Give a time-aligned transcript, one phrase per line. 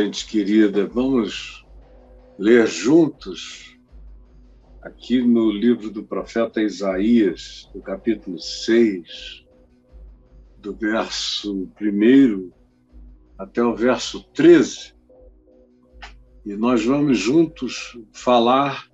[0.00, 1.62] Gente querida, vamos
[2.38, 3.78] ler juntos
[4.80, 9.46] aqui no livro do profeta Isaías, do capítulo 6,
[10.56, 12.50] do verso 1
[13.36, 14.94] até o verso 13.
[16.46, 18.88] E nós vamos juntos falar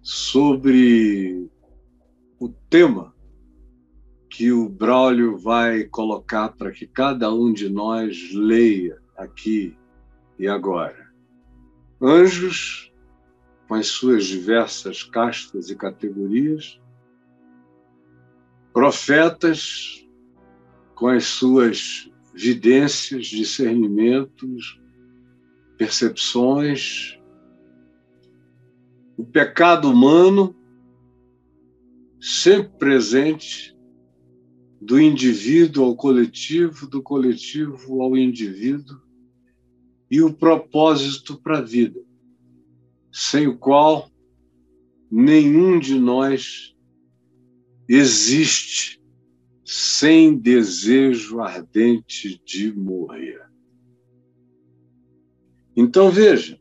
[0.00, 1.46] sobre
[2.40, 3.14] o tema
[4.30, 9.76] que o Braulio vai colocar para que cada um de nós leia aqui
[10.38, 11.08] e agora.
[12.00, 12.92] Anjos,
[13.66, 16.80] com as suas diversas castas e categorias,
[18.72, 20.06] profetas,
[20.94, 24.80] com as suas vidências, discernimentos,
[25.76, 27.18] percepções,
[29.16, 30.54] o pecado humano,
[32.20, 33.76] sempre presente,
[34.80, 39.00] do indivíduo ao coletivo, do coletivo ao indivíduo,
[40.10, 42.00] e o propósito para a vida,
[43.12, 44.10] sem o qual
[45.10, 46.74] nenhum de nós
[47.88, 48.98] existe
[49.64, 53.42] sem desejo ardente de morrer.
[55.76, 56.58] Então veja,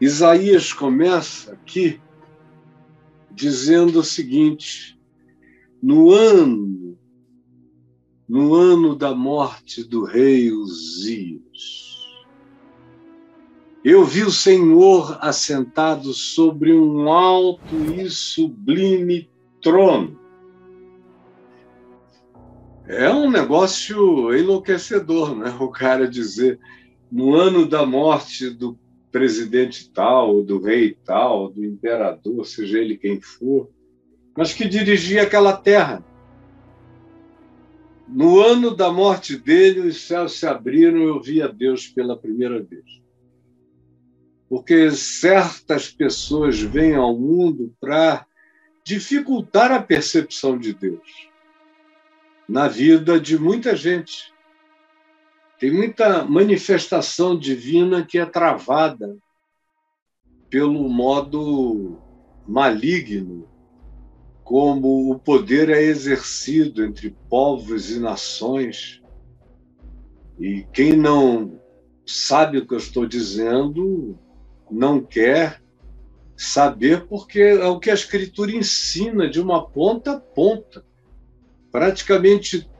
[0.00, 2.00] Isaías começa aqui
[3.30, 4.98] dizendo o seguinte:
[5.82, 6.81] no ano
[8.32, 12.00] no ano da morte do rei Uzias.
[13.84, 19.28] Eu vi o Senhor assentado sobre um alto e sublime
[19.60, 20.18] trono.
[22.86, 25.54] É um negócio enlouquecedor, né?
[25.60, 26.58] O cara dizer
[27.10, 28.78] no ano da morte do
[29.10, 33.68] presidente tal, do rei tal, do imperador, seja ele quem for,
[34.34, 36.02] mas que dirigia aquela terra
[38.12, 42.16] no ano da morte dele, os céus se abriram e eu vi a Deus pela
[42.16, 42.84] primeira vez.
[44.48, 48.26] Porque certas pessoas vêm ao mundo para
[48.84, 51.30] dificultar a percepção de Deus
[52.46, 54.30] na vida de muita gente.
[55.58, 59.16] Tem muita manifestação divina que é travada
[60.50, 61.98] pelo modo
[62.46, 63.48] maligno
[64.52, 69.00] como o poder é exercido entre povos e nações.
[70.38, 71.58] E quem não
[72.04, 74.14] sabe o que eu estou dizendo
[74.70, 75.62] não quer
[76.36, 80.84] saber, porque é o que a Escritura ensina de uma ponta a ponta.
[81.70, 82.70] Praticamente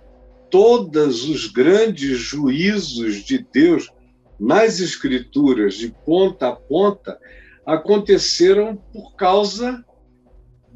[0.50, 3.90] todos os grandes juízos de Deus
[4.38, 7.18] nas Escrituras, de ponta a ponta,
[7.64, 9.82] aconteceram por causa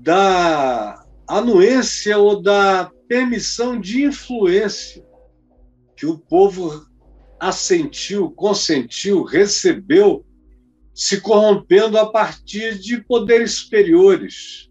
[0.06, 5.04] da anuência ou da permissão de influência
[5.96, 6.86] que o povo
[7.40, 10.24] assentiu, consentiu, recebeu,
[10.94, 14.70] se corrompendo a partir de poderes superiores,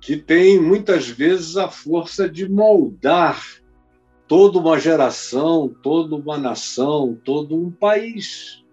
[0.00, 3.44] que têm muitas vezes a força de moldar
[4.26, 8.63] toda uma geração, toda uma nação, todo um país.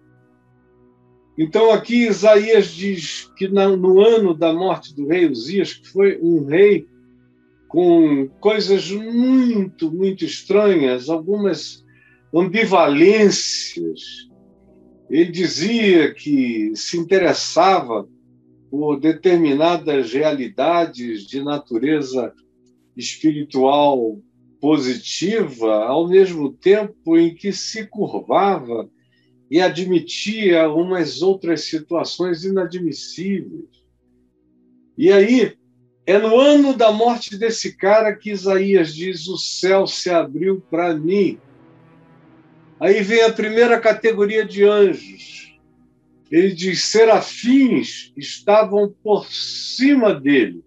[1.42, 6.44] Então, aqui Isaías diz que no ano da morte do rei Uzias, que foi um
[6.44, 6.86] rei
[7.66, 11.84] com coisas muito, muito estranhas, algumas
[12.32, 14.30] ambivalências.
[15.10, 18.08] Ele dizia que se interessava
[18.70, 22.32] por determinadas realidades de natureza
[22.96, 24.16] espiritual
[24.60, 28.88] positiva, ao mesmo tempo em que se curvava
[29.52, 33.68] e admitia umas outras situações inadmissíveis.
[34.96, 35.58] E aí,
[36.06, 40.94] é no ano da morte desse cara que Isaías diz: o céu se abriu para
[40.94, 41.38] mim.
[42.80, 45.54] Aí vem a primeira categoria de anjos.
[46.30, 50.64] Ele diz: serafins estavam por cima dele,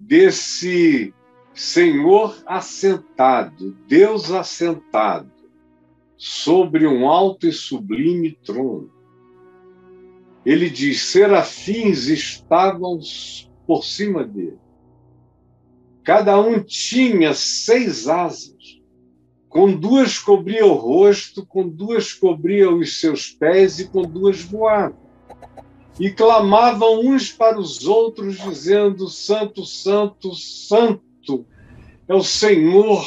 [0.00, 1.12] desse
[1.52, 5.33] Senhor assentado, Deus assentado
[6.26, 8.90] sobre um alto e sublime trono.
[10.42, 12.98] Ele diz: serafins estavam
[13.66, 14.56] por cima dele.
[16.02, 18.80] Cada um tinha seis asas,
[19.50, 24.96] com duas cobria o rosto, com duas cobria os seus pés e com duas voavam.
[26.00, 31.44] E clamavam uns para os outros, dizendo: Santo, Santo, Santo
[32.08, 33.06] é o Senhor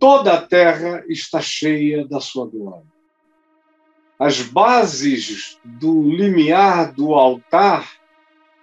[0.00, 2.88] toda a terra está cheia da sua glória.
[4.18, 7.88] As bases do limiar do altar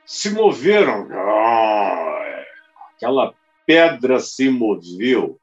[0.04, 1.08] se moveram.
[2.96, 3.34] Aquela
[3.66, 5.40] pedra se moveu.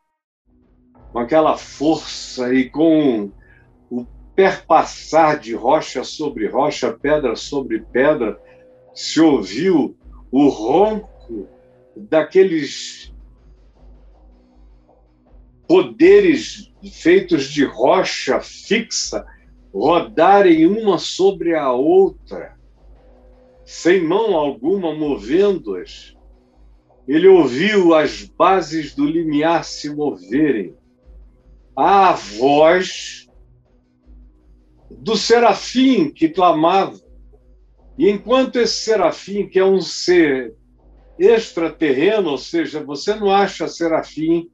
[1.12, 3.30] com aquela força e com
[3.88, 4.04] o
[4.34, 8.36] perpassar de rocha sobre rocha, pedra sobre pedra,
[8.92, 9.96] se ouviu
[10.32, 11.48] o ronco
[11.96, 13.13] daqueles
[15.66, 19.24] poderes feitos de rocha fixa
[19.72, 22.56] rodarem uma sobre a outra,
[23.64, 26.14] sem mão alguma movendo-as.
[27.08, 30.74] Ele ouviu as bases do limiar se moverem.
[31.76, 33.28] A voz
[34.90, 36.98] do serafim que clamava.
[37.98, 40.54] E enquanto esse serafim, que é um ser
[41.18, 44.50] extraterreno, ou seja, você não acha serafim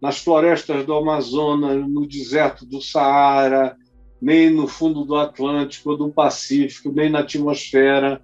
[0.00, 3.76] nas florestas do Amazonas, no deserto do Saara,
[4.20, 8.22] nem no fundo do Atlântico ou do Pacífico, nem na atmosfera.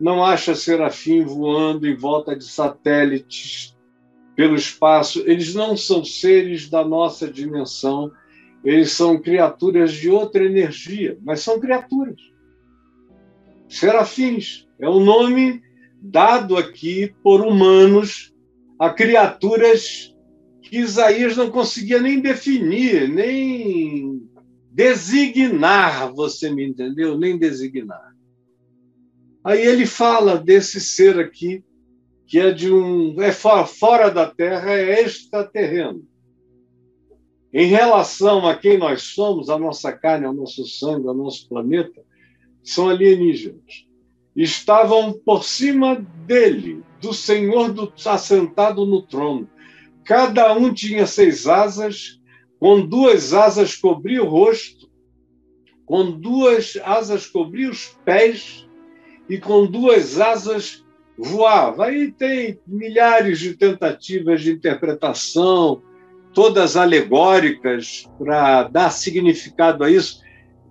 [0.00, 3.76] Não acha serafim voando em volta de satélites
[4.34, 5.22] pelo espaço.
[5.26, 8.10] Eles não são seres da nossa dimensão,
[8.64, 12.20] eles são criaturas de outra energia, mas são criaturas.
[13.68, 15.62] Serafins é o nome
[16.00, 18.32] dado aqui por humanos
[18.78, 20.11] a criaturas
[20.72, 24.26] que Isaías não conseguia nem definir, nem
[24.70, 27.18] designar, você me entendeu?
[27.18, 28.16] Nem designar.
[29.44, 31.62] Aí ele fala desse ser aqui,
[32.26, 33.20] que é de um.
[33.20, 36.08] é fora da Terra, é extraterreno.
[37.52, 42.02] Em relação a quem nós somos, a nossa carne, ao nosso sangue, ao nosso planeta,
[42.64, 43.86] são alienígenas.
[44.34, 45.96] Estavam por cima
[46.26, 49.51] dele, do Senhor do, assentado no trono.
[50.04, 52.20] Cada um tinha seis asas,
[52.58, 54.90] com duas asas cobria o rosto,
[55.86, 58.68] com duas asas cobria os pés
[59.28, 60.84] e com duas asas
[61.16, 61.86] voava.
[61.86, 65.82] Aí tem milhares de tentativas de interpretação,
[66.32, 70.20] todas alegóricas, para dar significado a isso.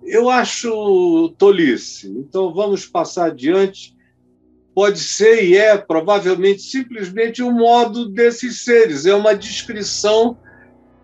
[0.02, 2.08] Eu acho tolice.
[2.08, 3.94] Então vamos passar adiante
[4.74, 10.36] pode ser e é provavelmente simplesmente um modo desses seres, é uma descrição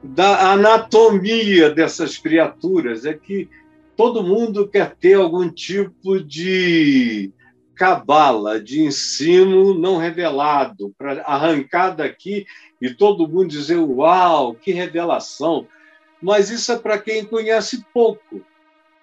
[0.02, 3.48] da anatomia dessas criaturas, é que
[3.96, 7.32] todo mundo quer ter algum tipo de
[7.74, 12.46] cabala, de ensino não revelado, para arrancar daqui
[12.80, 15.66] e todo mundo dizer: Uau, que revelação!
[16.20, 18.44] Mas isso é para quem conhece pouco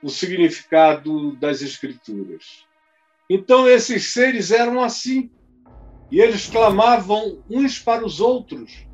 [0.04, 2.66] o significado das Escrituras.
[3.30, 5.32] Então esses seres eram assim.
[6.12, 8.86] E eles clamavam uns para os outros,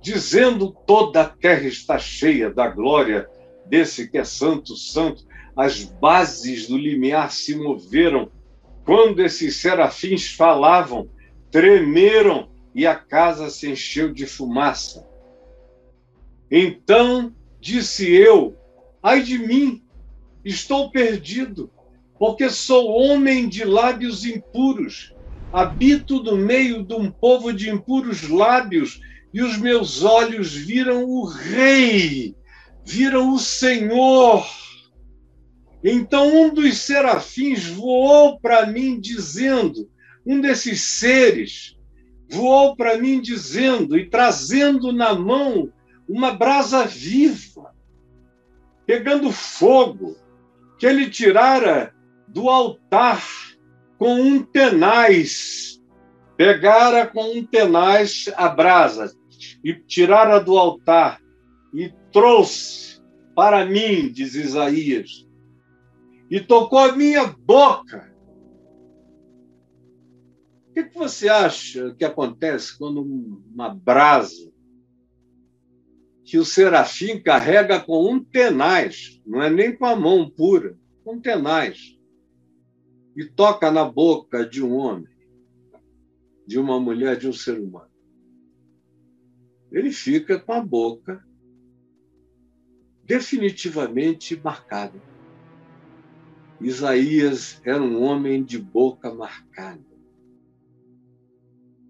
[0.00, 3.28] dizendo: toda a terra está cheia da glória
[3.66, 5.26] desse que é santo, santo.
[5.56, 8.30] As bases do limiar se moveram
[8.84, 11.08] quando esses serafins falavam,
[11.50, 15.06] tremeram e a casa se encheu de fumaça.
[16.48, 18.56] Então disse eu:
[19.02, 19.82] ai de mim,
[20.44, 21.71] estou perdido
[22.22, 25.12] porque sou homem de lábios impuros,
[25.52, 29.00] habito no meio de um povo de impuros lábios,
[29.34, 32.36] e os meus olhos viram o Rei,
[32.84, 34.46] viram o Senhor.
[35.82, 39.90] Então um dos serafins voou para mim dizendo,
[40.24, 41.76] um desses seres
[42.30, 45.72] voou para mim dizendo e trazendo na mão
[46.08, 47.74] uma brasa viva,
[48.86, 50.16] pegando fogo,
[50.78, 51.92] que ele tirara
[52.32, 53.22] do altar
[53.98, 55.80] com um tenaz.
[56.36, 59.14] Pegara com um tenaz a brasa
[59.62, 61.20] e tirara do altar
[61.72, 63.00] e trouxe
[63.34, 65.28] para mim, diz Isaías,
[66.30, 68.12] e tocou a minha boca.
[70.68, 74.50] O que, você acha que acontece quando uma brasa
[76.24, 81.14] que o serafim carrega com um tenaz, não é nem com a mão pura, com
[81.16, 81.98] um tenaz,
[83.16, 85.08] e toca na boca de um homem,
[86.46, 87.90] de uma mulher, de um ser humano.
[89.70, 91.24] Ele fica com a boca
[93.04, 95.00] definitivamente marcada.
[96.60, 99.84] Isaías era um homem de boca marcada,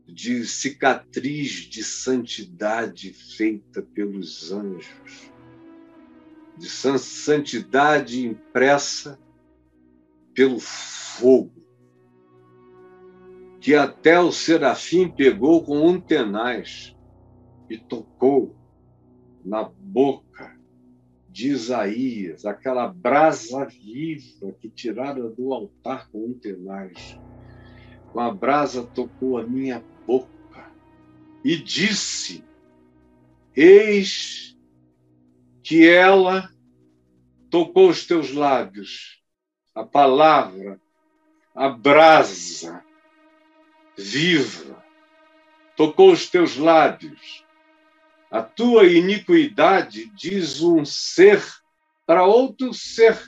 [0.06, 5.30] de cicatriz de santidade feita pelos anjos,
[6.56, 9.18] de santidade impressa
[10.34, 11.52] pelo fogo,
[13.60, 16.96] que até o serafim pegou com um tenaz
[17.70, 18.56] e tocou
[19.44, 20.58] na boca
[21.28, 27.18] de Isaías, aquela brasa viva que tirara do altar com um tenaz.
[28.12, 30.70] Com a brasa tocou a minha boca
[31.42, 32.44] e disse:
[33.56, 34.58] Eis
[35.62, 36.50] que ela
[37.48, 39.21] tocou os teus lábios,
[39.74, 40.78] a palavra,
[41.54, 42.84] a brasa
[43.96, 44.82] viva,
[45.76, 47.44] tocou os teus lábios.
[48.30, 51.42] A tua iniquidade diz um ser
[52.06, 53.18] para outro ser,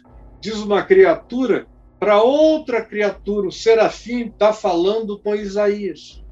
[0.40, 1.66] diz uma criatura
[1.98, 3.48] para outra criatura.
[3.48, 6.22] O serafim está falando com Isaías.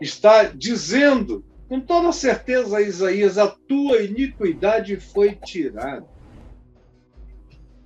[0.00, 6.15] Está dizendo, com toda certeza, a Isaías: a tua iniquidade foi tirada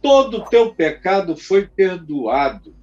[0.00, 2.74] todo o teu pecado foi perdoado.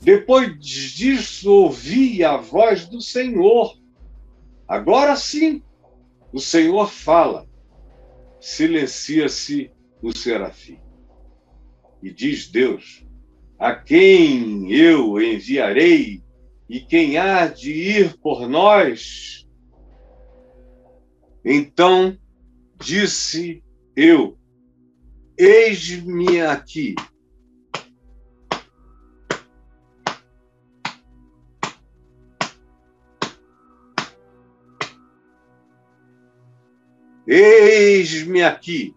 [0.00, 3.76] Depois disso, ouvi a voz do Senhor.
[4.66, 5.62] Agora sim,
[6.32, 7.46] o Senhor fala.
[8.40, 9.70] Silencia-se
[10.00, 10.78] o serafim.
[12.02, 13.04] E diz Deus:
[13.58, 16.22] A quem eu enviarei
[16.68, 19.48] e quem há de ir por nós?
[21.44, 22.16] Então
[22.78, 23.62] disse
[23.96, 24.37] eu:
[25.40, 26.96] Eis-me aqui.
[37.24, 38.96] Eis-me aqui.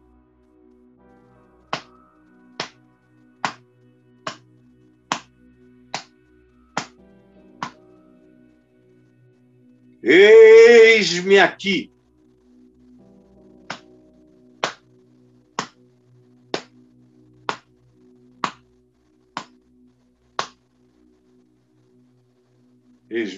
[10.02, 11.92] Eis-me aqui.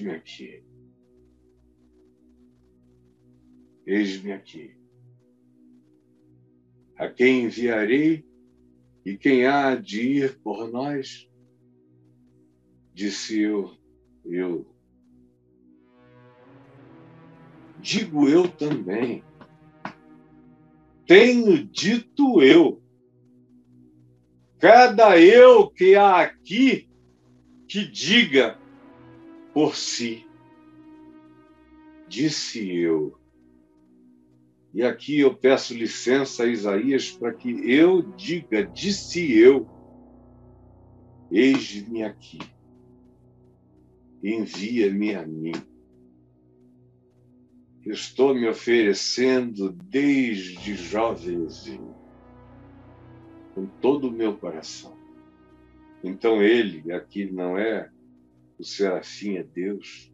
[0.03, 0.63] Eis-me aqui.
[3.85, 4.75] Eis-me aqui.
[6.97, 8.25] A quem enviarei
[9.05, 11.29] e quem há de ir por nós?
[12.93, 13.75] Disse eu,
[14.25, 14.65] eu.
[17.79, 19.23] Digo eu também.
[21.05, 22.81] Tenho dito eu.
[24.59, 26.89] Cada eu que há aqui
[27.67, 28.62] que diga
[29.53, 30.25] por si.
[32.07, 33.17] Disse eu.
[34.73, 39.69] E aqui eu peço licença a Isaías para que eu diga, disse eu,
[41.31, 42.39] eis-me aqui,
[44.23, 45.53] envia-me a mim.
[47.85, 51.93] Estou me oferecendo desde jovenzinho,
[53.53, 54.97] com todo o meu coração.
[56.03, 57.92] Então ele aqui não é
[58.63, 60.09] o serafim é Deus,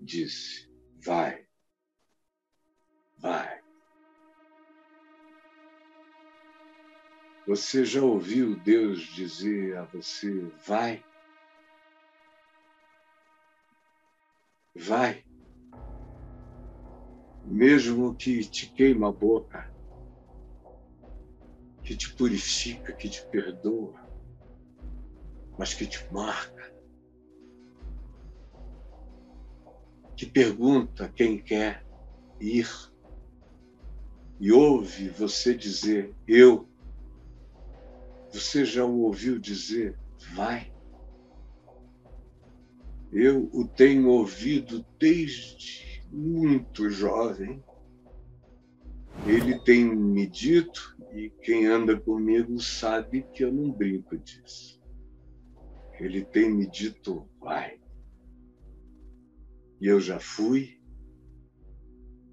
[0.00, 0.70] disse:
[1.04, 1.44] Vai,
[3.18, 3.60] vai.
[7.44, 11.04] Você já ouviu Deus dizer a você: Vai?
[14.76, 15.24] Vai.
[17.44, 19.68] Mesmo que te queima a boca,
[21.82, 24.00] que te purifica, que te perdoa,
[25.58, 26.61] mas que te marca
[30.16, 31.84] que pergunta quem quer
[32.40, 32.68] ir
[34.40, 36.68] e ouve você dizer eu.
[38.32, 39.96] Você já o ouviu dizer
[40.34, 40.72] vai?
[43.12, 47.62] Eu o tenho ouvido desde muito jovem.
[49.26, 54.80] Ele tem me dito, e quem anda comigo sabe que eu não brinco disso.
[56.00, 57.81] Ele tem me dito, vai.
[59.82, 60.78] Eu já fui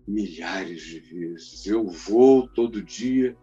[0.07, 1.65] milhares de vezes.
[1.65, 3.35] Eu vou todo dia.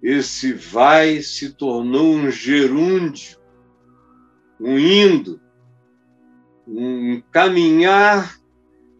[0.00, 3.36] Esse vai se tornou um gerúndio,
[4.60, 5.40] um indo,
[6.64, 8.38] um caminhar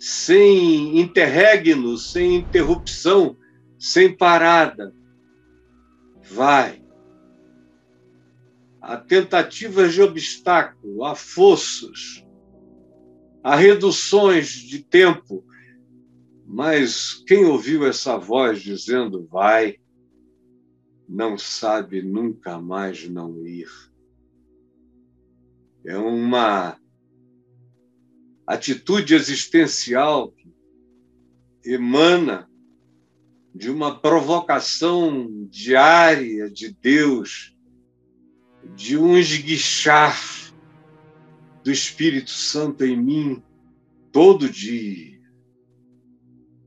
[0.01, 3.37] sem interregno, sem interrupção,
[3.79, 4.93] sem parada.
[6.29, 6.85] Vai.
[8.81, 12.27] Há tentativas de obstáculo, há fossos,
[13.49, 15.43] há reduções de tempo,
[16.47, 19.79] mas quem ouviu essa voz dizendo vai,
[21.09, 23.71] não sabe nunca mais não ir.
[25.83, 26.79] É uma
[28.47, 30.53] atitude existencial que
[31.65, 32.51] emana
[33.55, 37.57] de uma provocação diária de Deus,
[38.77, 40.15] de um esguichar
[41.69, 43.43] do Espírito Santo em mim
[44.11, 45.21] todo dia.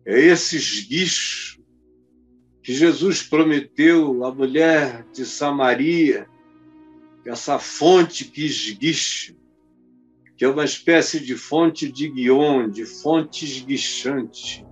[0.05, 1.60] É esse esguicho
[2.62, 6.27] que Jesus prometeu à mulher de Samaria,
[7.25, 9.36] essa fonte que esguicha,
[10.38, 14.63] que é uma espécie de fonte de guion, de fonte esguichante,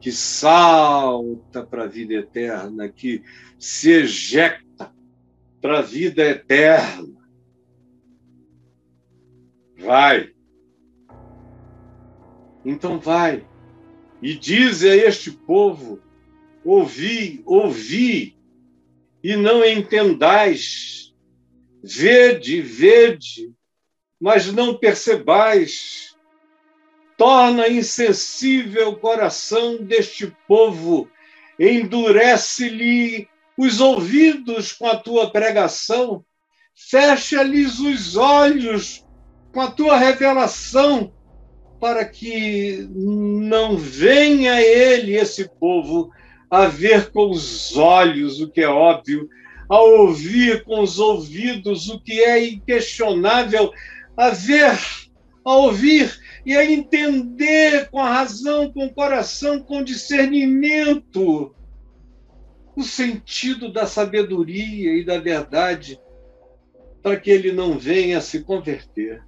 [0.00, 3.20] que salta para a vida eterna, que
[3.58, 4.94] se ejecta
[5.60, 7.15] para a vida eterna.
[9.76, 10.30] Vai.
[12.64, 13.46] Então vai.
[14.20, 16.00] E diz a este povo:
[16.64, 18.36] ouvi, ouvi,
[19.22, 21.14] e não entendais.
[21.82, 23.52] Vede, vede,
[24.20, 26.16] mas não percebais.
[27.16, 31.08] Torna insensível o coração deste povo,
[31.58, 36.22] endurece-lhe os ouvidos com a tua pregação,
[36.74, 39.05] fecha-lhes os olhos
[39.56, 41.10] com a tua revelação,
[41.80, 46.10] para que não venha ele, esse povo,
[46.50, 49.26] a ver com os olhos o que é óbvio,
[49.66, 53.72] a ouvir com os ouvidos o que é inquestionável,
[54.14, 54.78] a ver,
[55.42, 61.56] a ouvir e a entender com a razão, com o coração, com discernimento
[62.76, 65.98] o sentido da sabedoria e da verdade,
[67.02, 69.24] para que ele não venha se converter,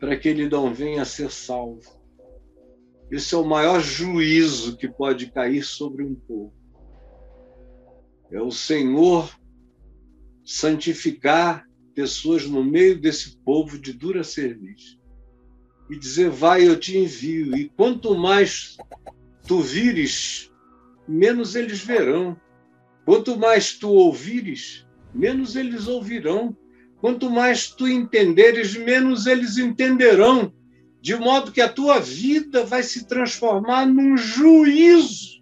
[0.00, 2.00] para que ele não venha a ser salvo.
[3.10, 6.54] Esse é o maior juízo que pode cair sobre um povo.
[8.32, 9.30] É o Senhor
[10.42, 14.98] santificar pessoas no meio desse povo de dura serviço
[15.90, 17.56] e dizer: Vai, eu te envio.
[17.56, 18.76] E quanto mais
[19.46, 20.50] tu vires,
[21.06, 22.40] menos eles verão.
[23.04, 26.56] Quanto mais tu ouvires, menos eles ouvirão.
[27.00, 30.52] Quanto mais tu entenderes, menos eles entenderão
[31.00, 35.40] de modo que a tua vida vai se transformar num juízo.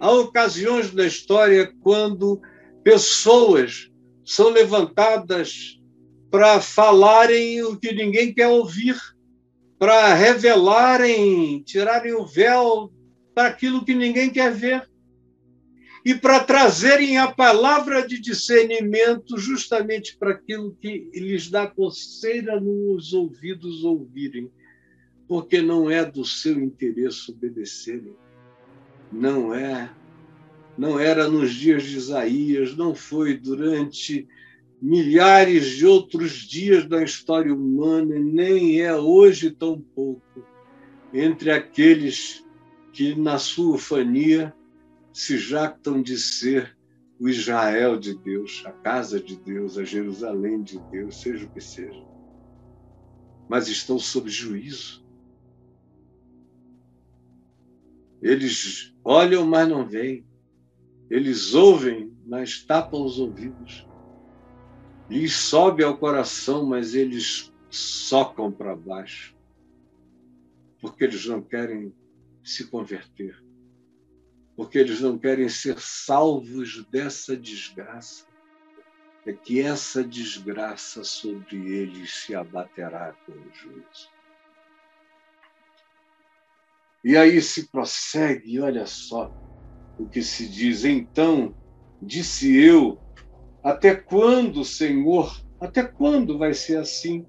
[0.00, 2.40] Há ocasiões na história quando
[2.82, 3.90] pessoas
[4.24, 5.78] são levantadas
[6.30, 8.96] para falarem o que ninguém quer ouvir,
[9.78, 12.90] para revelarem, tirarem o véu
[13.34, 14.88] para aquilo que ninguém quer ver
[16.04, 23.14] e para trazerem a palavra de discernimento justamente para aquilo que lhes dá coceira nos
[23.14, 24.50] ouvidos ouvirem,
[25.26, 28.14] porque não é do seu interesse obedecerem.
[29.10, 29.90] Não é.
[30.76, 34.28] Não era nos dias de Isaías, não foi durante
[34.82, 40.44] milhares de outros dias da história humana, nem é hoje tão pouco
[41.12, 42.44] entre aqueles
[42.92, 44.52] que, na sua ufania,
[45.14, 46.76] se jactam de ser
[47.20, 51.60] o Israel de Deus, a casa de Deus, a Jerusalém de Deus, seja o que
[51.60, 52.04] seja.
[53.48, 55.06] Mas estão sob juízo.
[58.20, 60.26] Eles olham, mas não veem.
[61.08, 63.88] Eles ouvem, mas tapam os ouvidos.
[65.08, 69.36] Lhes sobe ao coração, mas eles socam para baixo.
[70.80, 71.94] Porque eles não querem
[72.42, 73.44] se converter
[74.56, 78.26] porque eles não querem ser salvos dessa desgraça.
[79.26, 84.10] É que essa desgraça sobre eles se abaterá com o juízo.
[87.02, 89.32] E aí se prossegue, olha só
[89.98, 90.84] o que se diz.
[90.84, 91.54] Então,
[92.00, 92.98] disse eu,
[93.62, 95.42] até quando, Senhor?
[95.58, 97.26] Até quando vai ser assim?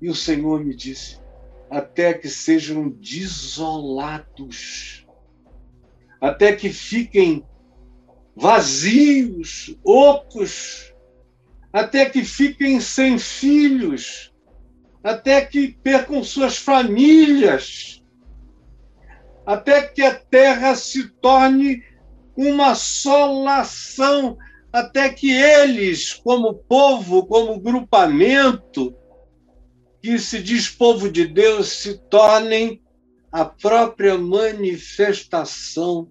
[0.00, 1.18] E o Senhor me disse:
[1.70, 4.24] até que sejam desolados
[6.24, 7.44] até que fiquem
[8.34, 10.94] vazios, ocos,
[11.70, 14.32] até que fiquem sem filhos,
[15.02, 18.02] até que percam suas famílias,
[19.44, 21.84] até que a terra se torne
[22.34, 24.38] uma assolação,
[24.72, 28.94] até que eles, como povo, como grupamento,
[30.02, 32.80] que se diz povo de Deus, se tornem
[33.34, 36.08] a própria manifestação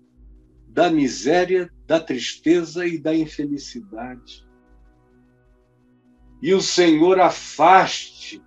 [0.68, 4.46] da miséria, da tristeza e da infelicidade.
[6.42, 8.44] E o Senhor afaste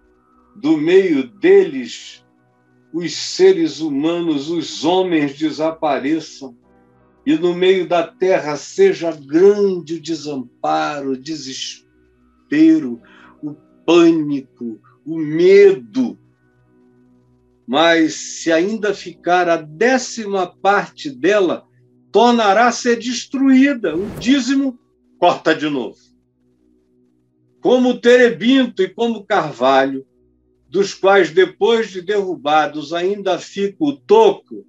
[0.54, 2.22] do meio deles
[2.92, 6.54] os seres humanos, os homens desapareçam,
[7.24, 13.00] e no meio da terra seja grande o desamparo, o desespero,
[13.42, 13.54] o
[13.86, 16.18] pânico, o medo.
[17.66, 21.66] Mas se ainda ficar a décima parte dela,
[22.12, 23.96] tornará a ser destruída.
[23.96, 24.78] O dízimo
[25.18, 25.98] corta de novo.
[27.60, 30.06] Como o terebinto e como o carvalho,
[30.68, 34.66] dos quais, depois de derrubados, ainda fica o toco,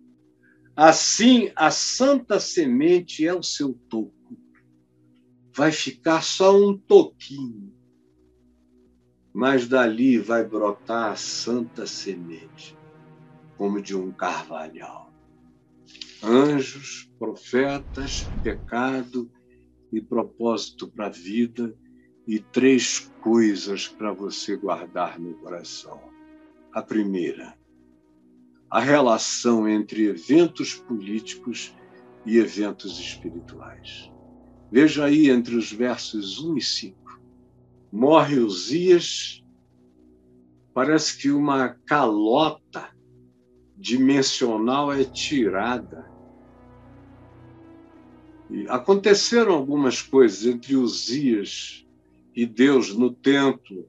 [0.75, 4.13] assim a santa semente é o seu toco.
[5.55, 7.73] Vai ficar só um toquinho,
[9.33, 12.76] mas dali vai brotar a santa semente.
[13.57, 15.11] Como de um carvalhal.
[16.23, 19.31] Anjos, profetas, pecado
[19.91, 21.75] e propósito para a vida,
[22.27, 26.01] e três coisas para você guardar no coração.
[26.73, 27.57] A primeira,
[28.69, 31.73] a relação entre eventos políticos
[32.25, 34.11] e eventos espirituais.
[34.69, 37.21] Veja aí entre os versos 1 e 5.
[37.89, 39.41] Morre Uzias,
[40.73, 42.93] parece que uma calota
[43.77, 46.09] dimensional é tirada.
[48.49, 51.85] E aconteceram algumas coisas entre Uzias
[52.35, 53.87] e Deus no templo.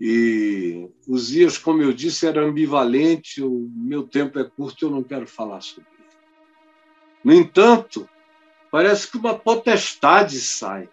[0.00, 5.26] E Uzias, como eu disse, era ambivalente, o meu tempo é curto, eu não quero
[5.26, 6.08] falar sobre ele.
[7.22, 8.08] No entanto,
[8.70, 10.88] parece que uma potestade sai.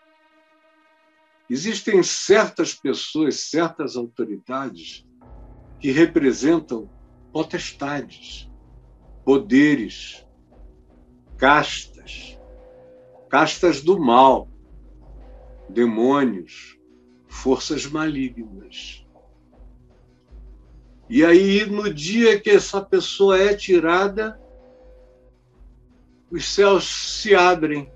[1.49, 5.05] Existem certas pessoas, certas autoridades
[5.79, 6.89] que representam
[7.31, 8.49] potestades,
[9.23, 10.25] poderes,
[11.37, 12.37] castas,
[13.29, 14.49] castas do mal,
[15.69, 16.77] demônios,
[17.27, 19.05] forças malignas.
[21.09, 24.39] E aí, no dia que essa pessoa é tirada,
[26.29, 26.85] os céus
[27.19, 27.91] se abrem,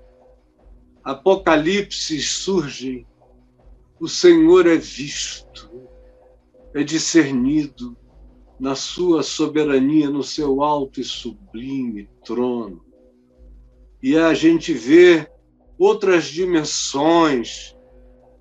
[1.02, 3.06] apocalipses surgem,
[3.98, 5.88] o Senhor é visto,
[6.74, 7.96] é discernido
[8.58, 12.82] na sua soberania, no seu alto e sublime trono.
[14.02, 15.30] E a gente vê
[15.78, 17.76] outras dimensões,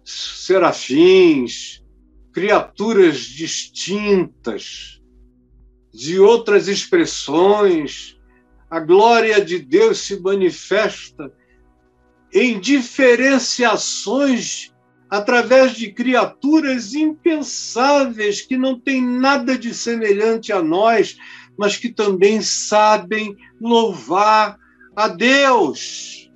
[0.04, 1.84] serafins,
[2.32, 5.02] criaturas distintas,
[5.94, 8.20] de outras expressões,
[8.70, 11.32] a glória de Deus se manifesta
[12.34, 14.75] em diferenciações
[15.10, 21.18] através de criaturas impensáveis que não têm nada de semelhante a nós,
[21.58, 24.58] mas que também sabem louvar
[24.96, 26.32] a Deus,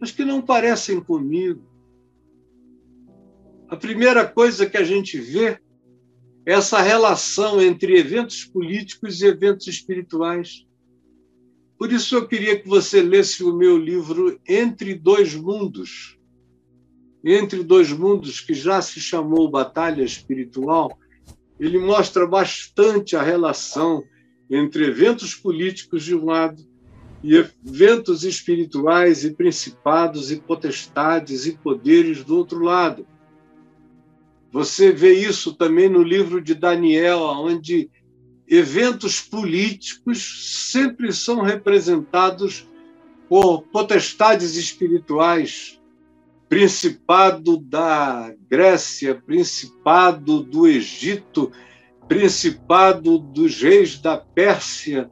[0.00, 1.68] mas que não parecem comigo.
[3.68, 5.58] A primeira coisa que a gente vê
[6.46, 10.66] é essa relação entre eventos políticos e eventos espirituais.
[11.78, 16.19] Por isso eu queria que você lesse o meu livro Entre Dois Mundos,
[17.24, 20.98] entre dois mundos, que já se chamou Batalha Espiritual,
[21.58, 24.02] ele mostra bastante a relação
[24.50, 26.62] entre eventos políticos de um lado
[27.22, 33.06] e eventos espirituais e principados e potestades e poderes do outro lado.
[34.50, 37.90] Você vê isso também no livro de Daniel, onde
[38.48, 42.66] eventos políticos sempre são representados
[43.28, 45.79] por potestades espirituais
[46.50, 51.52] Principado da Grécia, Principado do Egito,
[52.08, 55.08] Principado dos reis da Pérsia,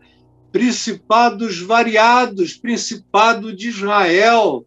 [0.50, 4.66] principados variados, Principado de Israel.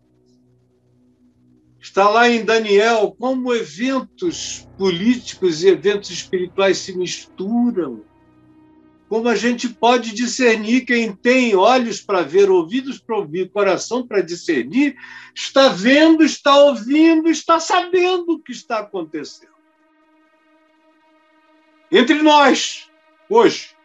[1.78, 8.06] Está lá em Daniel como eventos políticos e eventos espirituais se misturam
[9.12, 14.22] como a gente pode discernir quem tem olhos para ver, ouvidos para ouvir, coração para
[14.22, 14.96] discernir,
[15.36, 19.52] está vendo, está ouvindo, está sabendo o que está acontecendo.
[21.92, 22.90] Entre nós,
[23.30, 23.76] hoje.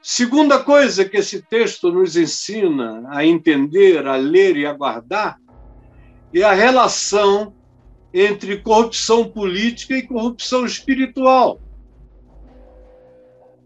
[0.00, 5.40] Segunda coisa que esse texto nos ensina a entender, a ler e a guardar
[6.32, 7.52] é a relação
[8.14, 11.60] entre corrupção política e corrupção espiritual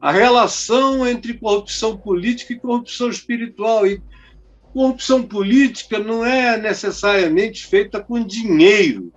[0.02, 3.86] a relação entre corrupção política e corrupção espiritual.
[3.86, 4.02] E
[4.72, 9.12] corrupção política não é necessariamente feita com dinheiro.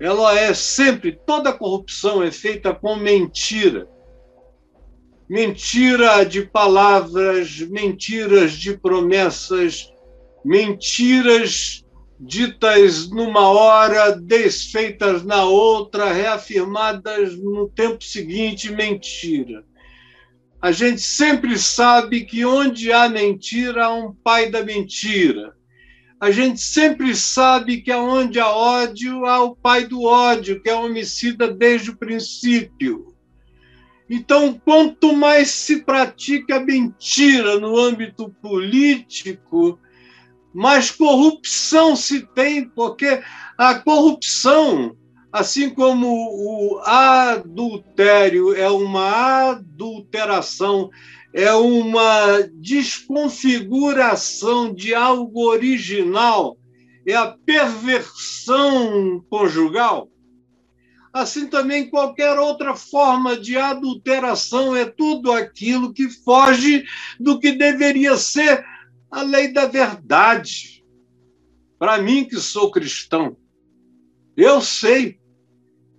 [0.00, 3.88] Ela é sempre, toda corrupção é feita com mentira.
[5.28, 9.94] Mentira de palavras, mentiras de promessas,
[10.44, 11.81] mentiras
[12.24, 19.64] ditas numa hora, desfeitas na outra, reafirmadas no tempo seguinte, mentira.
[20.60, 25.52] A gente sempre sabe que onde há mentira, há um pai da mentira.
[26.20, 30.74] A gente sempre sabe que onde há ódio, há o pai do ódio, que é
[30.74, 33.12] homicida desde o princípio.
[34.08, 39.80] Então, quanto mais se pratica mentira no âmbito político,
[40.52, 43.22] mais corrupção se tem, porque
[43.56, 44.94] a corrupção,
[45.32, 50.90] assim como o adultério é uma adulteração,
[51.32, 56.58] é uma desconfiguração de algo original,
[57.06, 60.08] é a perversão conjugal.
[61.12, 66.84] assim também qualquer outra forma de adulteração é tudo aquilo que foge
[67.20, 68.64] do que deveria ser
[69.12, 70.82] a lei da verdade.
[71.78, 73.36] Para mim, que sou cristão,
[74.34, 75.20] eu sei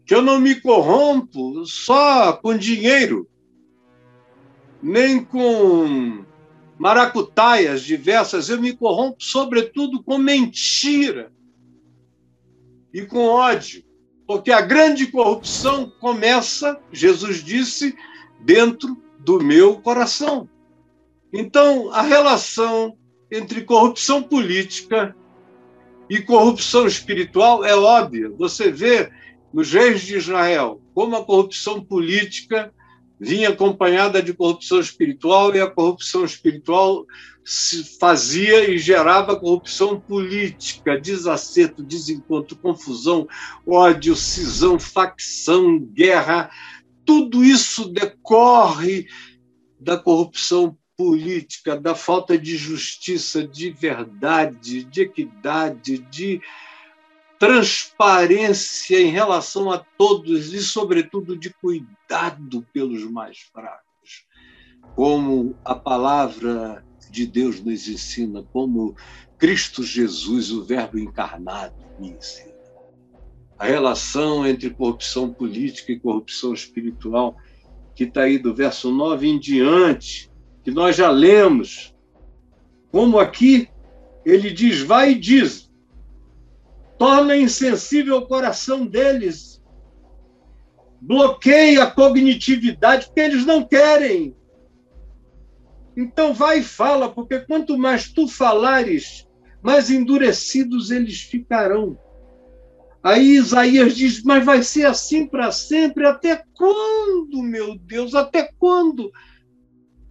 [0.06, 3.30] que eu não me corrompo só com dinheiro,
[4.82, 6.26] nem com
[6.80, 11.32] maracutaias diversas, eu me corrompo, sobretudo, com mentira
[12.92, 13.84] e com ódio.
[14.26, 17.96] Porque a grande corrupção começa, Jesus disse,
[18.42, 20.50] dentro do meu coração.
[21.32, 22.98] Então, a relação
[23.34, 25.16] entre corrupção política
[26.08, 28.30] e corrupção espiritual é óbvia.
[28.38, 29.12] Você vê
[29.52, 32.72] nos reis de Israel como a corrupção política
[33.20, 37.06] vinha acompanhada de corrupção espiritual e a corrupção espiritual
[37.44, 43.28] se fazia e gerava corrupção política, desacerto, desencontro, confusão,
[43.66, 46.52] ódio, cisão, facção, guerra.
[47.06, 49.08] Tudo isso decorre
[49.80, 56.42] da corrupção política, da falta de justiça, de verdade, de equidade, de
[57.38, 64.26] transparência em relação a todos e, sobretudo, de cuidado pelos mais fracos.
[64.96, 68.96] Como a palavra de Deus nos ensina, como
[69.38, 72.54] Cristo Jesus, o Verbo encarnado, me ensina.
[73.60, 77.36] A relação entre corrupção política e corrupção espiritual,
[77.94, 80.32] que está aí do verso 9 em diante,
[80.64, 81.94] que nós já lemos.
[82.92, 83.70] Como aqui
[84.26, 85.70] ele diz: vai e diz,
[86.98, 89.62] torna insensível o coração deles,
[91.02, 94.36] bloqueia a cognitividade, porque eles não querem.
[95.96, 99.28] Então vai e fala, porque quanto mais tu falares,
[99.62, 101.98] mais endurecidos eles ficarão.
[103.04, 106.08] Aí Isaías diz: Mas vai ser assim para sempre?
[106.08, 108.16] Até quando, meu Deus?
[108.16, 109.12] Até quando?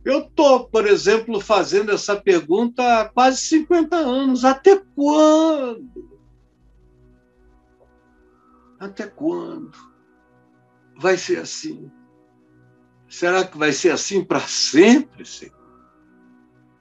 [0.04, 4.44] Eu estou, por exemplo, fazendo essa pergunta há quase 50 anos.
[4.44, 6.20] Até quando?
[8.80, 9.70] Até quando
[10.96, 11.90] vai ser assim?
[13.08, 15.54] Será que vai ser assim para sempre, Senhor?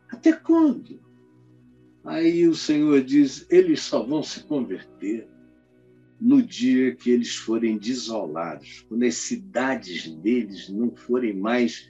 [0.10, 1.00] Até quando?
[2.04, 5.28] Aí o Senhor diz: eles só vão se converter
[6.20, 11.90] no dia que eles forem desolados, quando as cidades deles não forem mais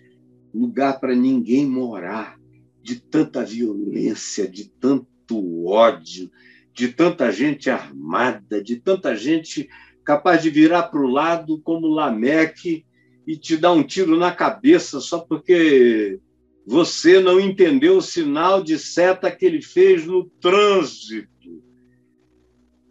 [0.53, 2.37] lugar para ninguém morar,
[2.81, 6.31] de tanta violência, de tanto ódio,
[6.73, 9.69] de tanta gente armada, de tanta gente
[10.03, 12.85] capaz de virar para o lado como Lameque
[13.27, 16.19] e te dar um tiro na cabeça só porque
[16.65, 21.29] você não entendeu o sinal de seta que ele fez no trânsito.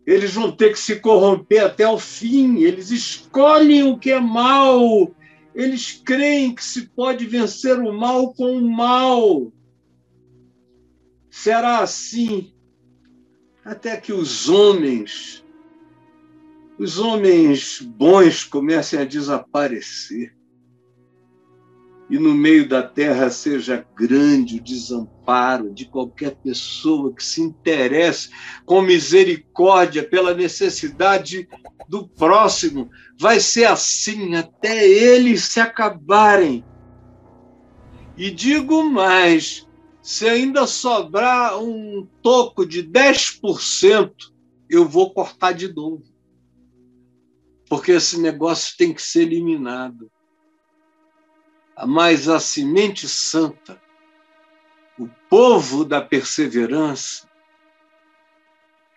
[0.07, 5.15] Eles vão ter que se corromper até o fim, eles escolhem o que é mal,
[5.55, 9.53] eles creem que se pode vencer o mal com o mal.
[11.31, 12.53] Será assim
[13.65, 15.45] até que os homens
[16.79, 20.35] os homens bons comecem a desaparecer
[22.11, 28.31] e no meio da terra seja grande o desamparo de qualquer pessoa que se interesse
[28.67, 31.49] com misericórdia pela necessidade
[31.89, 32.91] do próximo.
[33.19, 36.65] Vai ser assim até eles se acabarem.
[38.17, 39.69] E digo mais:
[40.03, 44.11] se ainda sobrar um toco de 10%,
[44.69, 46.03] eu vou cortar de novo
[47.71, 50.11] porque esse negócio tem que ser eliminado.
[51.87, 53.81] Mas a semente santa,
[54.99, 57.29] o povo da perseverança,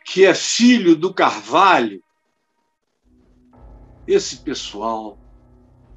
[0.05, 2.03] que é filho do carvalho,
[4.05, 5.17] esse pessoal,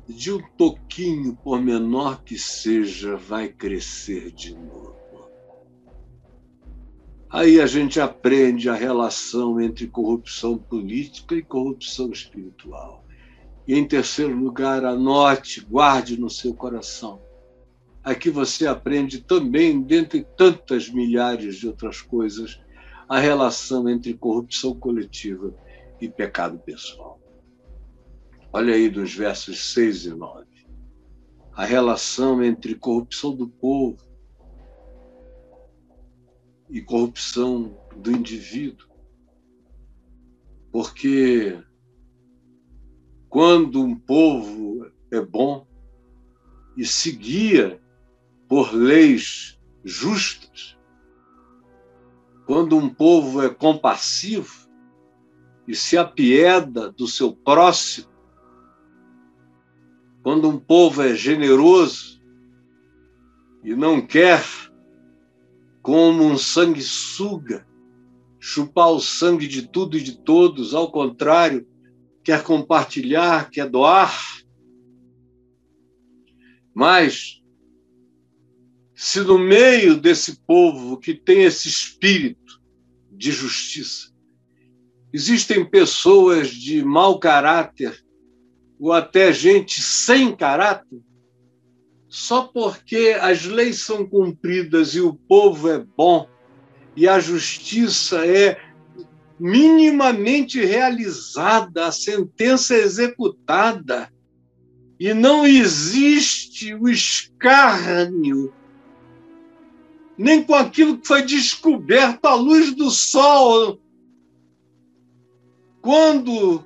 [0.09, 4.97] de um toquinho, por menor que seja, vai crescer de novo.
[7.29, 13.06] Aí a gente aprende a relação entre corrupção política e corrupção espiritual.
[13.67, 17.21] E em terceiro lugar, anote, guarde no seu coração.
[18.03, 22.61] Aqui você aprende também, dentre tantas milhares de outras coisas,
[23.09, 25.53] a relação entre corrupção coletiva
[26.01, 27.21] e pecado pessoal.
[28.53, 30.47] Olha aí dos versos 6 e 9.
[31.53, 33.97] A relação entre corrupção do povo
[36.71, 38.89] e corrupção do indivíduo.
[40.71, 41.59] Porque
[43.37, 45.67] quando um povo é bom
[46.75, 47.79] e se guia
[48.49, 50.79] por leis justas,
[52.47, 54.67] quando um povo é compassivo
[55.69, 58.09] e se apieda do seu próximo,
[60.23, 62.19] quando um povo é generoso
[63.63, 64.43] e não quer,
[65.83, 67.69] como um sanguessuga,
[68.41, 71.69] chupar o sangue de tudo e de todos, ao contrário,
[72.27, 74.43] quer compartilhar, quer doar.
[76.75, 77.41] Mas,
[78.97, 82.61] se no meio desse povo que tem esse espírito
[83.13, 84.13] de justiça,
[85.13, 88.05] existem pessoas de mau caráter,
[88.77, 91.01] ou até gente sem caráter,
[92.09, 96.29] só porque as leis são cumpridas e o povo é bom
[96.97, 98.59] e a justiça é
[99.39, 104.11] minimamente realizada, a sentença é executada,
[104.99, 108.53] e não existe o escárnio,
[110.17, 113.79] nem com aquilo que foi descoberto à luz do sol.
[115.83, 116.65] Quando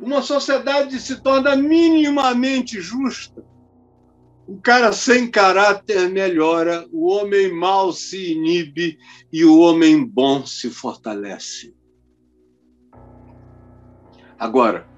[0.00, 3.44] uma sociedade se torna minimamente justa,
[4.50, 8.98] o cara sem caráter melhora, o homem mau se inibe
[9.32, 11.72] e o homem bom se fortalece.
[14.36, 14.88] Agora,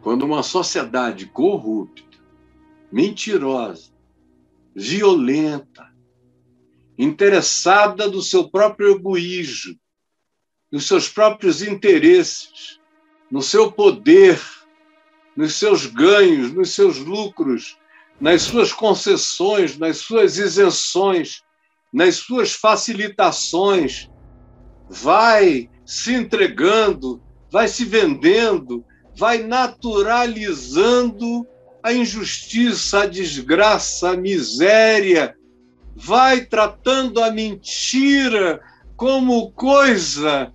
[0.00, 2.16] quando uma sociedade corrupta,
[2.92, 3.90] mentirosa,
[4.76, 5.92] violenta,
[6.96, 9.74] interessada do seu próprio egoísmo,
[10.70, 12.78] nos seus próprios interesses,
[13.28, 14.40] no seu poder,
[15.36, 17.76] nos seus ganhos, nos seus lucros,
[18.20, 21.42] nas suas concessões, nas suas isenções,
[21.92, 24.08] nas suas facilitações,
[24.88, 28.84] vai se entregando, vai se vendendo,
[29.16, 31.46] vai naturalizando
[31.82, 35.36] a injustiça, a desgraça, a miséria,
[35.94, 38.60] vai tratando a mentira
[38.96, 40.52] como coisa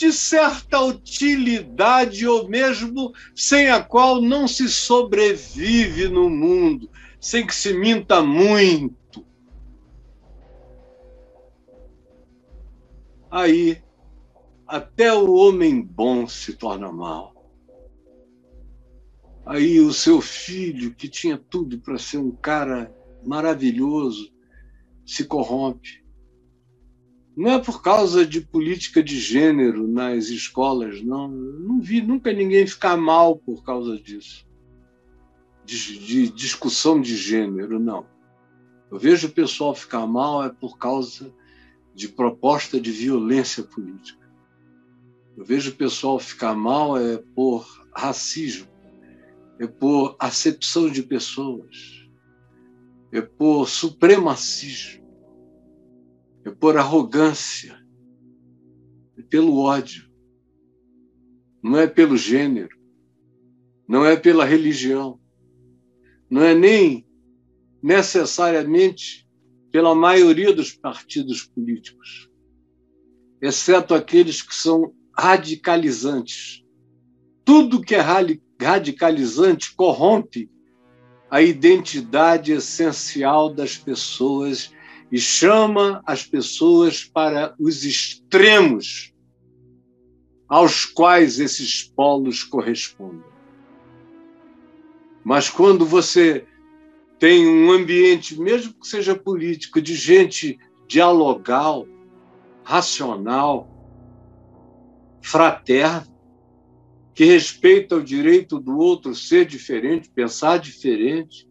[0.00, 7.54] de certa utilidade ou mesmo sem a qual não se sobrevive no mundo, sem que
[7.54, 9.26] se minta muito.
[13.30, 13.82] Aí,
[14.66, 17.34] até o homem bom se torna mal.
[19.44, 22.90] Aí, o seu filho, que tinha tudo para ser um cara
[23.22, 24.32] maravilhoso,
[25.04, 26.02] se corrompe
[27.40, 31.26] não é por causa de política de gênero nas escolas, não.
[31.26, 34.46] Não vi nunca ninguém ficar mal por causa disso.
[35.64, 38.06] De, de discussão de gênero, não.
[38.90, 41.32] Eu vejo o pessoal ficar mal é por causa
[41.94, 44.30] de proposta de violência política.
[45.34, 48.68] Eu vejo o pessoal ficar mal é por racismo,
[49.58, 52.06] é por acepção de pessoas,
[53.10, 54.99] é por supremacismo
[56.44, 57.78] é por arrogância,
[59.18, 60.10] é pelo ódio,
[61.62, 62.76] não é pelo gênero,
[63.86, 65.20] não é pela religião,
[66.30, 67.06] não é nem
[67.82, 69.28] necessariamente
[69.70, 72.30] pela maioria dos partidos políticos,
[73.40, 76.64] exceto aqueles que são radicalizantes.
[77.44, 78.00] Tudo que é
[78.60, 80.50] radicalizante corrompe
[81.30, 84.72] a identidade essencial das pessoas
[85.10, 89.12] e chama as pessoas para os extremos
[90.48, 93.24] aos quais esses polos correspondem.
[95.24, 96.46] Mas quando você
[97.18, 101.86] tem um ambiente, mesmo que seja político, de gente dialogal,
[102.64, 103.68] racional,
[105.22, 106.08] fraterna,
[107.14, 111.49] que respeita o direito do outro ser diferente, pensar diferente,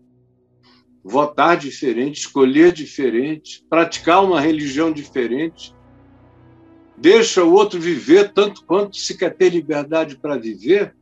[1.04, 5.73] votar diferente, escolher diferente, praticar uma religião diferente.
[6.98, 10.96] Deixa o outro viver tanto quanto se quer ter liberdade para viver.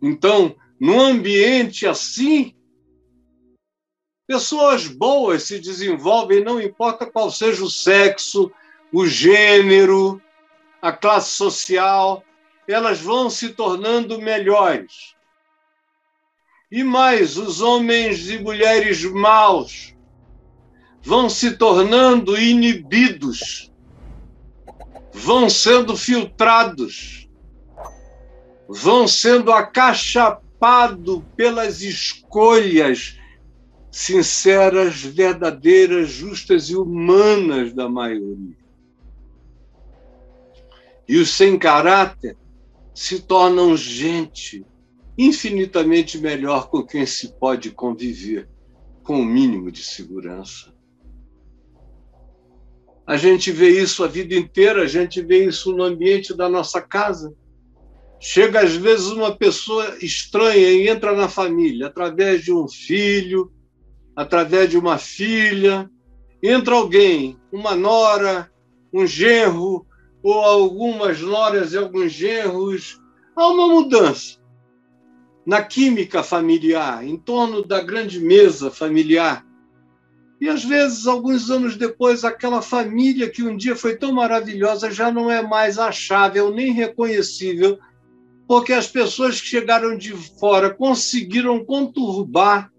[0.00, 2.54] Então, num ambiente assim,
[4.26, 8.50] pessoas boas se desenvolvem, não importa qual seja o sexo,
[8.92, 10.20] o gênero,
[10.80, 12.24] a classe social,
[12.66, 15.14] elas vão se tornando melhores.
[16.72, 19.94] E mais, os homens e mulheres maus
[21.02, 23.70] vão se tornando inibidos,
[25.12, 27.28] vão sendo filtrados,
[28.66, 33.18] vão sendo acachapados pelas escolhas
[33.90, 38.56] sinceras, verdadeiras, justas e humanas da maioria.
[41.06, 42.34] E os sem caráter
[42.94, 44.64] se tornam gente
[45.16, 48.48] infinitamente melhor com quem se pode conviver
[49.02, 50.72] com o mínimo de segurança.
[53.06, 56.80] A gente vê isso a vida inteira, a gente vê isso no ambiente da nossa
[56.80, 57.34] casa.
[58.20, 63.52] Chega às vezes uma pessoa estranha e entra na família através de um filho,
[64.14, 65.90] através de uma filha,
[66.40, 68.50] entra alguém, uma nora,
[68.92, 69.84] um genro,
[70.22, 73.00] ou algumas noras e alguns genros,
[73.34, 74.41] há uma mudança
[75.44, 79.44] na química familiar, em torno da grande mesa familiar.
[80.40, 85.10] E às vezes, alguns anos depois, aquela família que um dia foi tão maravilhosa já
[85.10, 87.78] não é mais achável nem reconhecível,
[88.46, 92.72] porque as pessoas que chegaram de fora conseguiram conturbar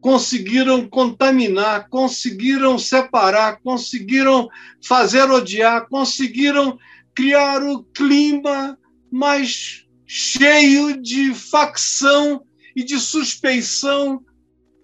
[0.00, 4.48] conseguiram contaminar, conseguiram separar, conseguiram
[4.82, 6.78] fazer odiar, conseguiram
[7.14, 8.78] criar o clima
[9.10, 12.44] mais cheio de facção
[12.74, 14.24] e de suspeição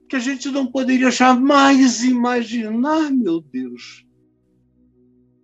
[0.08, 4.06] que a gente não poderia jamais imaginar, meu Deus.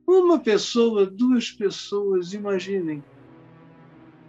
[0.07, 3.03] Uma pessoa, duas pessoas, imaginem.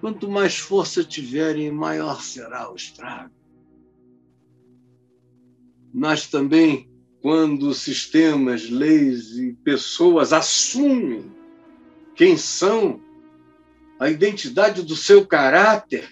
[0.02, 3.44] Quanto mais força tiverem, maior será o estrago
[5.94, 6.90] mas também
[7.22, 11.32] quando sistemas, leis e pessoas assumem
[12.16, 13.00] quem são,
[14.04, 16.10] a identidade do seu caráter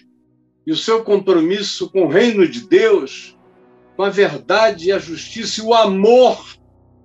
[0.66, 3.36] e o seu compromisso com o reino de Deus,
[3.94, 6.42] com a verdade e a justiça e o amor,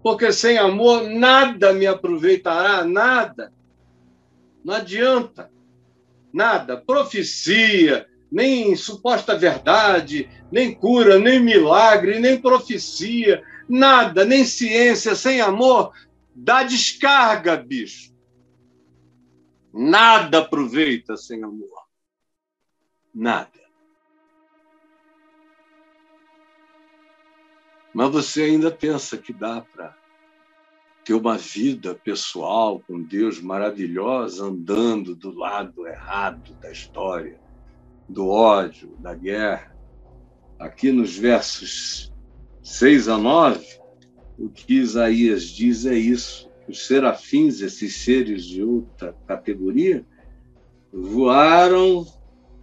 [0.02, 3.52] porque sem amor nada me aproveitará, nada.
[4.64, 5.52] Não adianta,
[6.32, 6.78] nada.
[6.78, 15.92] Profecia, nem suposta verdade, nem cura, nem milagre, nem profecia, nada, nem ciência, sem amor,
[16.34, 18.16] dá descarga, bicho.
[19.74, 21.88] Nada aproveita sem amor.
[23.13, 23.51] Nada.
[27.93, 29.97] Mas você ainda pensa que dá para
[31.03, 37.39] ter uma vida pessoal com Deus maravilhosa, andando do lado errado da história
[38.07, 39.76] do ódio, da guerra.
[40.59, 42.13] Aqui nos versos
[42.63, 43.65] 6 a 9,
[44.38, 50.05] o que Isaías diz é isso: os serafins, esses seres de outra categoria,
[50.91, 52.05] voaram,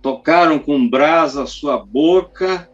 [0.03, 2.71] tocaram com brasa a sua boca,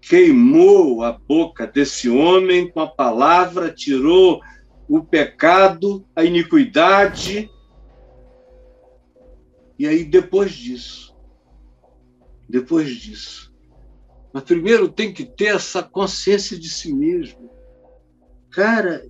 [0.00, 4.40] queimou a boca desse homem com a palavra, tirou
[4.88, 7.50] o pecado, a iniquidade.
[9.78, 11.16] E aí, depois disso,
[12.48, 13.52] depois disso.
[14.32, 17.50] Mas primeiro tem que ter essa consciência de si mesmo.
[18.50, 19.02] Cara,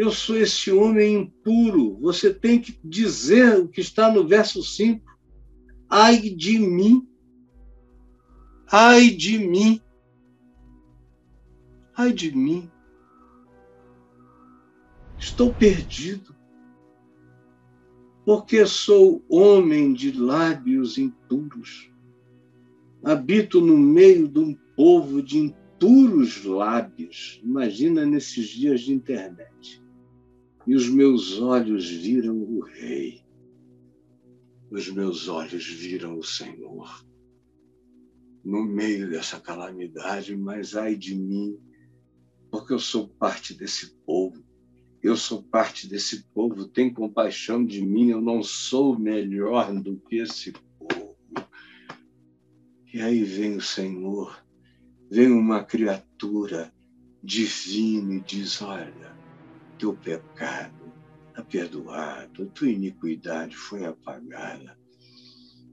[0.00, 1.98] eu sou esse homem impuro.
[2.00, 5.04] Você tem que dizer o que está no verso 5.
[5.88, 7.06] Ai de mim.
[8.72, 9.80] Ai de mim.
[11.94, 12.70] Ai de mim.
[15.18, 16.34] Estou perdido
[18.24, 21.90] porque sou homem de lábios impuros
[23.02, 27.40] habito no meio de um povo de impuros lábios.
[27.42, 29.82] Imagina nesses dias de internet.
[30.66, 33.24] E os meus olhos viram o Rei.
[34.70, 37.04] Os meus olhos viram o Senhor.
[38.44, 41.58] No meio dessa calamidade, mas ai de mim,
[42.50, 44.42] porque eu sou parte desse povo.
[45.02, 50.16] Eu sou parte desse povo, tem compaixão de mim, eu não sou melhor do que
[50.16, 50.52] esse
[52.92, 54.44] e aí vem o Senhor,
[55.08, 56.72] vem uma criatura
[57.22, 59.16] divina e diz: Olha,
[59.80, 60.92] teu pecado
[61.28, 64.78] está perdoado, tua iniquidade foi apagada,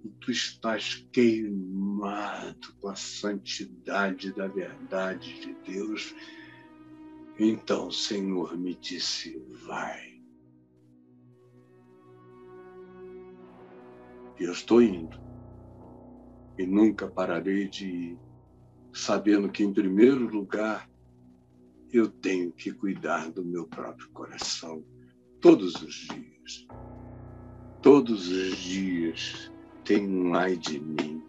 [0.03, 6.15] e tu estás queimado com a santidade da verdade de Deus.
[7.37, 10.21] Então o Senhor me disse: Vai.
[14.39, 15.19] E eu estou indo
[16.57, 18.19] e nunca pararei de ir,
[18.93, 20.89] sabendo que, em primeiro lugar,
[21.91, 24.83] eu tenho que cuidar do meu próprio coração
[25.39, 26.67] todos os dias.
[27.81, 29.51] Todos os dias
[29.85, 31.23] tem um ai de mim,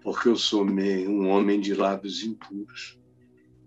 [0.00, 3.00] porque eu sou um homem de lábios impuros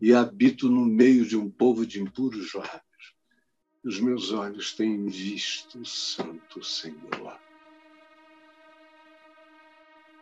[0.02, 3.16] e habito no meio de um povo de impuros lábios.
[3.84, 7.40] Os meus olhos têm visto o Santo Senhor.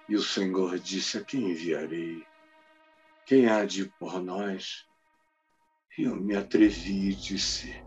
[0.10, 2.24] E o Senhor disse: A quem enviarei?
[3.26, 4.87] Quem há de ir por nós?
[5.98, 7.84] Eu me atrevi e disse: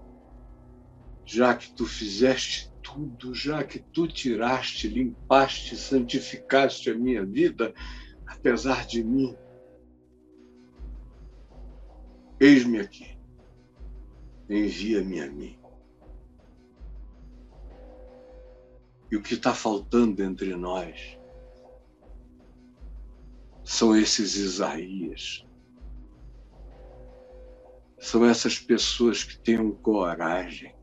[1.25, 7.73] Já que tu fizeste tudo, já que tu tiraste, limpaste, santificaste a minha vida,
[8.27, 9.37] apesar de mim,
[12.41, 13.17] eis-me aqui,
[14.49, 15.57] envia-me a mim.
[19.09, 21.17] E o que está faltando entre nós
[23.63, 25.49] são esses Isaías.
[28.01, 30.75] São essas pessoas que tenham coragem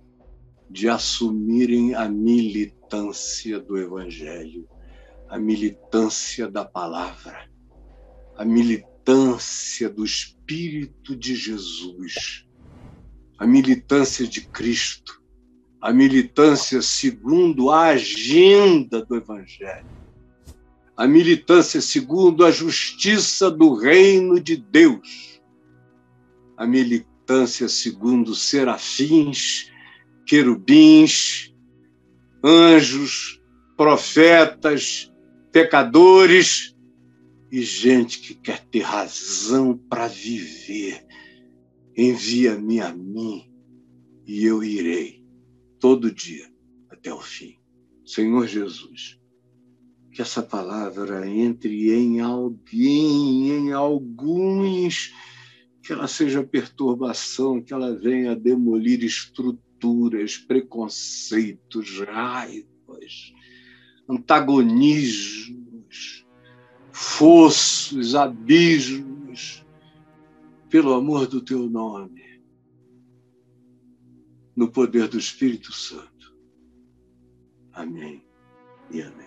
[0.70, 4.70] de assumirem a militância do Evangelho,
[5.28, 7.50] a militância da palavra,
[8.38, 12.46] a militância do Espírito de Jesus,
[13.40, 15.20] a militância de Cristo,
[15.82, 19.88] a militância segundo a agenda do Evangelho,
[20.96, 25.37] a militância segundo a justiça do reino de Deus,
[26.58, 29.72] a militância segundo serafins
[30.28, 31.56] querubins,
[32.44, 33.42] anjos,
[33.78, 35.12] profetas,
[35.54, 36.76] pecadores
[37.50, 41.06] e gente que quer ter razão para viver.
[41.96, 43.50] Envia-me a mim
[44.28, 45.26] e eu irei
[45.80, 46.52] todo dia
[46.90, 47.58] até o fim.
[48.06, 49.18] Senhor Jesus,
[50.12, 55.14] que essa palavra entre em alguém, em alguns,
[55.88, 63.34] que ela seja perturbação, que ela venha demolir estruturas preconceitos, raivas,
[64.10, 66.28] antagonismos,
[66.92, 69.66] fossos, abismos,
[70.70, 72.44] pelo amor do teu nome,
[74.54, 76.36] no poder do Espírito Santo.
[77.72, 78.26] Amém
[78.92, 79.27] e amém.